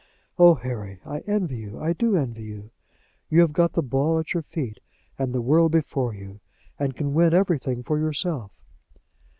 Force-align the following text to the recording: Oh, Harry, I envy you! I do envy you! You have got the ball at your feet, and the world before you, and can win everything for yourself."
Oh, 0.39 0.55
Harry, 0.55 0.99
I 1.05 1.19
envy 1.27 1.57
you! 1.57 1.79
I 1.79 1.93
do 1.93 2.17
envy 2.17 2.41
you! 2.41 2.71
You 3.29 3.41
have 3.41 3.53
got 3.53 3.73
the 3.73 3.83
ball 3.83 4.17
at 4.17 4.33
your 4.33 4.41
feet, 4.41 4.79
and 5.19 5.31
the 5.31 5.43
world 5.43 5.71
before 5.73 6.15
you, 6.15 6.39
and 6.79 6.95
can 6.95 7.13
win 7.13 7.35
everything 7.35 7.83
for 7.83 7.99
yourself." 7.99 8.51